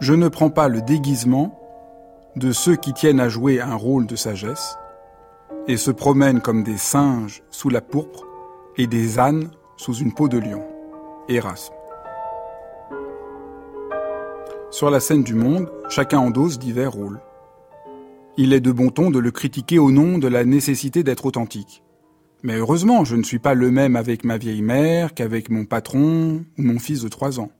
je 0.00 0.12
ne 0.12 0.28
prends 0.28 0.50
pas 0.50 0.68
le 0.68 0.82
déguisement 0.82 1.58
de 2.36 2.52
ceux 2.52 2.76
qui 2.76 2.92
tiennent 2.92 3.20
à 3.20 3.28
jouer 3.28 3.60
un 3.60 3.74
rôle 3.74 4.06
de 4.06 4.16
sagesse 4.16 4.76
et 5.68 5.76
se 5.76 5.90
promènent 5.90 6.40
comme 6.40 6.62
des 6.62 6.76
singes 6.76 7.42
sous 7.50 7.70
la 7.70 7.80
pourpre 7.80 8.26
et 8.76 8.86
des 8.86 9.18
ânes 9.18 9.50
sous 9.76 9.94
une 9.94 10.12
peau 10.12 10.28
de 10.28 10.38
lion. 10.38 10.62
Erasme. 11.28 11.74
Sur 14.70 14.90
la 14.90 15.00
scène 15.00 15.22
du 15.22 15.34
monde, 15.34 15.72
chacun 15.88 16.18
endosse 16.18 16.58
divers 16.58 16.92
rôles. 16.92 17.20
Il 18.36 18.52
est 18.52 18.60
de 18.60 18.72
bon 18.72 18.90
ton 18.90 19.10
de 19.10 19.18
le 19.18 19.30
critiquer 19.30 19.78
au 19.78 19.90
nom 19.90 20.18
de 20.18 20.28
la 20.28 20.44
nécessité 20.44 21.02
d'être 21.02 21.24
authentique. 21.24 21.82
Mais 22.42 22.56
heureusement, 22.56 23.04
je 23.04 23.16
ne 23.16 23.22
suis 23.22 23.38
pas 23.38 23.54
le 23.54 23.70
même 23.70 23.96
avec 23.96 24.24
ma 24.24 24.36
vieille 24.36 24.62
mère 24.62 25.14
qu'avec 25.14 25.48
mon 25.48 25.64
patron 25.64 26.44
ou 26.58 26.62
mon 26.62 26.78
fils 26.78 27.00
de 27.00 27.08
trois 27.08 27.40
ans. 27.40 27.50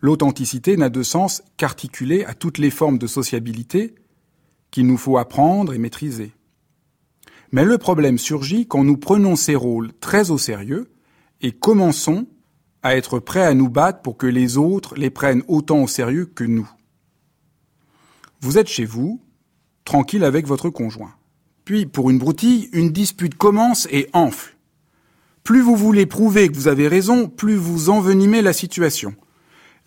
L'authenticité 0.00 0.76
n'a 0.76 0.90
de 0.90 1.02
sens 1.02 1.42
qu'articulée 1.56 2.24
à 2.24 2.34
toutes 2.34 2.58
les 2.58 2.70
formes 2.70 2.98
de 2.98 3.06
sociabilité 3.06 3.94
qu'il 4.70 4.86
nous 4.86 4.96
faut 4.96 5.18
apprendre 5.18 5.72
et 5.72 5.78
maîtriser. 5.78 6.32
Mais 7.50 7.64
le 7.64 7.78
problème 7.78 8.18
surgit 8.18 8.66
quand 8.66 8.84
nous 8.84 8.96
prenons 8.96 9.34
ces 9.34 9.54
rôles 9.54 9.92
très 10.00 10.30
au 10.30 10.38
sérieux 10.38 10.90
et 11.40 11.52
commençons 11.52 12.26
à 12.82 12.96
être 12.96 13.18
prêts 13.18 13.44
à 13.44 13.54
nous 13.54 13.70
battre 13.70 14.02
pour 14.02 14.16
que 14.16 14.26
les 14.26 14.56
autres 14.56 14.94
les 14.96 15.10
prennent 15.10 15.42
autant 15.48 15.82
au 15.82 15.88
sérieux 15.88 16.26
que 16.26 16.44
nous. 16.44 16.70
Vous 18.40 18.58
êtes 18.58 18.68
chez 18.68 18.84
vous, 18.84 19.20
tranquille 19.84 20.22
avec 20.22 20.46
votre 20.46 20.70
conjoint. 20.70 21.14
Puis, 21.64 21.86
pour 21.86 22.08
une 22.10 22.18
broutille, 22.18 22.68
une 22.72 22.92
dispute 22.92 23.34
commence 23.34 23.88
et 23.90 24.08
enfle. 24.12 24.56
Plus 25.42 25.60
vous 25.60 25.76
voulez 25.76 26.06
prouver 26.06 26.48
que 26.48 26.54
vous 26.54 26.68
avez 26.68 26.88
raison, 26.88 27.28
plus 27.28 27.56
vous 27.56 27.90
envenimez 27.90 28.42
la 28.42 28.52
situation. 28.52 29.14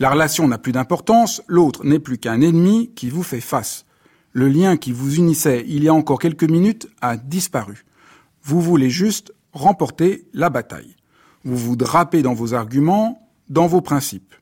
La 0.02 0.10
relation 0.10 0.48
n'a 0.48 0.58
plus 0.58 0.72
d'importance, 0.72 1.44
l'autre 1.46 1.86
n'est 1.86 2.00
plus 2.00 2.18
qu'un 2.18 2.42
ennemi 2.42 2.92
qui 2.96 3.12
vous 3.12 3.22
fait 3.22 3.40
face. 3.40 3.86
Le 4.32 4.48
lien 4.48 4.76
qui 4.76 4.92
vous 4.92 5.18
unissait 5.18 5.64
il 5.68 5.84
y 5.84 5.90
a 5.90 5.94
encore 5.94 6.18
quelques 6.18 6.50
minutes 6.50 6.90
a 7.02 7.18
disparu. 7.18 7.86
Vous 8.42 8.62
voulez 8.62 8.90
juste 8.90 9.32
remporter 9.54 10.28
la 10.34 10.50
bataille. 10.50 10.96
Vous 11.44 11.56
vous 11.56 11.76
drapez 11.76 12.24
dans 12.24 12.34
vos 12.34 12.56
arguments, 12.56 13.30
dans 13.48 13.68
vos 13.68 13.82
principes. 13.82 14.34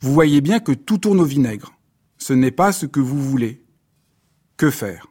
Vous 0.00 0.12
voyez 0.12 0.42
bien 0.42 0.60
que 0.60 0.72
tout 0.72 0.98
tourne 0.98 1.20
au 1.20 1.24
vinaigre. 1.24 1.72
Ce 2.18 2.34
n'est 2.34 2.50
pas 2.50 2.72
ce 2.72 2.84
que 2.84 3.00
vous 3.00 3.18
voulez. 3.18 3.64
Que 4.58 4.70
faire? 4.70 5.06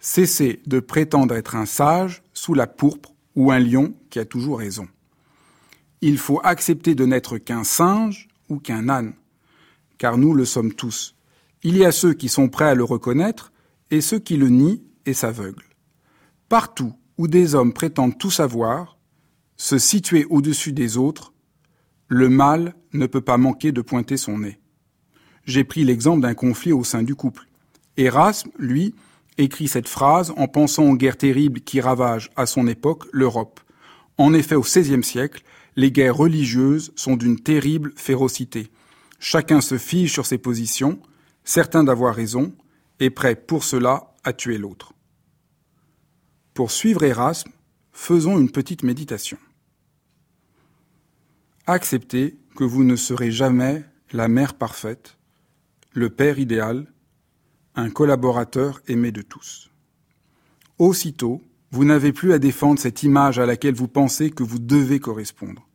Cessez 0.00 0.62
de 0.64 0.80
prétendre 0.80 1.34
être 1.34 1.54
un 1.54 1.66
sage 1.66 2.22
sous 2.32 2.54
la 2.54 2.66
pourpre 2.66 3.12
ou 3.36 3.52
un 3.52 3.58
lion 3.58 3.92
qui 4.08 4.18
a 4.18 4.24
toujours 4.24 4.60
raison. 4.60 4.88
Il 6.00 6.16
faut 6.16 6.40
accepter 6.42 6.94
de 6.94 7.04
n'être 7.04 7.36
qu'un 7.36 7.62
singe 7.62 8.27
ou 8.48 8.58
qu'un 8.58 8.88
âne, 8.88 9.14
car 9.98 10.18
nous 10.18 10.34
le 10.34 10.44
sommes 10.44 10.72
tous. 10.72 11.14
Il 11.62 11.76
y 11.76 11.84
a 11.84 11.92
ceux 11.92 12.14
qui 12.14 12.28
sont 12.28 12.48
prêts 12.48 12.68
à 12.68 12.74
le 12.74 12.84
reconnaître 12.84 13.52
et 13.90 14.00
ceux 14.00 14.18
qui 14.18 14.36
le 14.36 14.48
nient 14.48 14.82
et 15.06 15.14
s'aveuglent. 15.14 15.64
Partout 16.48 16.94
où 17.16 17.28
des 17.28 17.54
hommes 17.54 17.72
prétendent 17.72 18.18
tout 18.18 18.30
savoir, 18.30 18.96
se 19.56 19.78
situer 19.78 20.24
au-dessus 20.30 20.72
des 20.72 20.96
autres, 20.96 21.32
le 22.06 22.28
mal 22.28 22.74
ne 22.92 23.06
peut 23.06 23.20
pas 23.20 23.36
manquer 23.36 23.72
de 23.72 23.82
pointer 23.82 24.16
son 24.16 24.38
nez. 24.38 24.58
J'ai 25.44 25.64
pris 25.64 25.84
l'exemple 25.84 26.22
d'un 26.22 26.34
conflit 26.34 26.72
au 26.72 26.84
sein 26.84 27.02
du 27.02 27.14
couple. 27.14 27.48
Erasme, 27.96 28.50
lui, 28.58 28.94
écrit 29.36 29.68
cette 29.68 29.88
phrase 29.88 30.32
en 30.36 30.46
pensant 30.46 30.84
aux 30.84 30.96
guerres 30.96 31.16
terribles 31.16 31.60
qui 31.60 31.80
ravagent 31.80 32.30
à 32.36 32.46
son 32.46 32.66
époque 32.66 33.04
l'Europe. 33.12 33.60
En 34.16 34.32
effet, 34.34 34.54
au 34.54 34.62
XVIe 34.62 35.02
siècle, 35.02 35.42
les 35.78 35.92
guerres 35.92 36.16
religieuses 36.16 36.92
sont 36.96 37.14
d'une 37.14 37.38
terrible 37.38 37.92
férocité. 37.94 38.72
Chacun 39.20 39.60
se 39.60 39.78
fige 39.78 40.12
sur 40.12 40.26
ses 40.26 40.36
positions, 40.36 41.00
certain 41.44 41.84
d'avoir 41.84 42.16
raison, 42.16 42.52
et 42.98 43.10
prêt 43.10 43.36
pour 43.36 43.62
cela 43.62 44.16
à 44.24 44.32
tuer 44.32 44.58
l'autre. 44.58 44.92
Pour 46.52 46.72
suivre 46.72 47.04
Erasme, 47.04 47.52
faisons 47.92 48.40
une 48.40 48.50
petite 48.50 48.82
méditation. 48.82 49.38
Acceptez 51.68 52.36
que 52.56 52.64
vous 52.64 52.82
ne 52.82 52.96
serez 52.96 53.30
jamais 53.30 53.84
la 54.10 54.26
mère 54.26 54.54
parfaite, 54.54 55.16
le 55.92 56.10
père 56.10 56.40
idéal, 56.40 56.92
un 57.76 57.90
collaborateur 57.90 58.80
aimé 58.88 59.12
de 59.12 59.22
tous. 59.22 59.70
Aussitôt, 60.78 61.40
vous 61.70 61.84
n'avez 61.84 62.12
plus 62.12 62.32
à 62.32 62.40
défendre 62.40 62.80
cette 62.80 63.04
image 63.04 63.38
à 63.38 63.46
laquelle 63.46 63.76
vous 63.76 63.86
pensez 63.86 64.32
que 64.32 64.42
vous 64.42 64.58
devez 64.58 64.98
correspondre. 64.98 65.68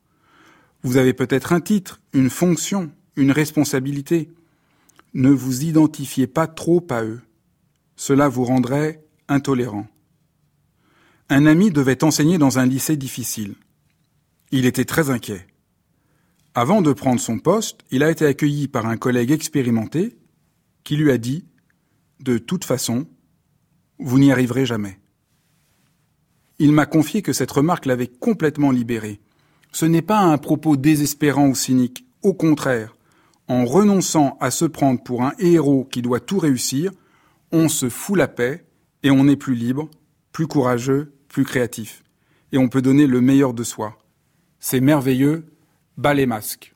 Vous 0.83 0.97
avez 0.97 1.13
peut-être 1.13 1.53
un 1.53 1.61
titre, 1.61 2.01
une 2.13 2.29
fonction, 2.29 2.91
une 3.15 3.31
responsabilité. 3.31 4.29
Ne 5.13 5.29
vous 5.29 5.63
identifiez 5.63 6.27
pas 6.27 6.47
trop 6.47 6.85
à 6.89 7.03
eux. 7.03 7.21
Cela 7.95 8.27
vous 8.27 8.43
rendrait 8.43 9.03
intolérant. 9.29 9.87
Un 11.29 11.45
ami 11.45 11.71
devait 11.71 12.03
enseigner 12.03 12.37
dans 12.37 12.59
un 12.59 12.65
lycée 12.65 12.97
difficile. 12.97 13.55
Il 14.51 14.65
était 14.65 14.85
très 14.85 15.09
inquiet. 15.09 15.47
Avant 16.53 16.81
de 16.81 16.93
prendre 16.93 17.19
son 17.19 17.39
poste, 17.39 17.79
il 17.89 18.03
a 18.03 18.11
été 18.11 18.25
accueilli 18.25 18.67
par 18.67 18.85
un 18.85 18.97
collègue 18.97 19.31
expérimenté 19.31 20.17
qui 20.83 20.97
lui 20.97 21.11
a 21.11 21.17
dit 21.17 21.45
de 22.19 22.37
toute 22.37 22.65
façon, 22.65 23.07
vous 23.99 24.19
n'y 24.19 24.31
arriverez 24.31 24.65
jamais. 24.65 24.99
Il 26.59 26.71
m'a 26.71 26.85
confié 26.85 27.21
que 27.21 27.33
cette 27.33 27.51
remarque 27.51 27.85
l'avait 27.85 28.07
complètement 28.07 28.71
libéré. 28.71 29.19
Ce 29.73 29.85
n'est 29.85 30.03
pas 30.03 30.19
un 30.19 30.37
propos 30.37 30.77
désespérant 30.77 31.47
ou 31.47 31.55
cynique. 31.55 32.05
Au 32.21 32.33
contraire, 32.33 32.95
en 33.47 33.65
renonçant 33.65 34.37
à 34.39 34.51
se 34.51 34.65
prendre 34.65 35.01
pour 35.01 35.23
un 35.23 35.33
héros 35.39 35.83
qui 35.83 36.03
doit 36.03 36.19
tout 36.19 36.37
réussir, 36.37 36.91
on 37.51 37.67
se 37.67 37.89
fout 37.89 38.17
la 38.17 38.27
paix 38.27 38.65
et 39.01 39.09
on 39.09 39.27
est 39.27 39.35
plus 39.35 39.55
libre, 39.55 39.89
plus 40.31 40.45
courageux, 40.45 41.13
plus 41.27 41.43
créatif. 41.43 42.03
Et 42.51 42.59
on 42.59 42.69
peut 42.69 42.83
donner 42.83 43.07
le 43.07 43.19
meilleur 43.19 43.55
de 43.55 43.63
soi. 43.63 43.97
C'est 44.59 44.79
merveilleux, 44.79 45.47
bas 45.97 46.13
les 46.13 46.27
masques. 46.27 46.72